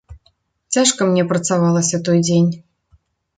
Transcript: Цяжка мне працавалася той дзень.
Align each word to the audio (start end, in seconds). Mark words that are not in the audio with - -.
Цяжка 0.77 1.01
мне 1.09 1.25
працавалася 1.33 2.01
той 2.09 2.17
дзень. 2.27 2.49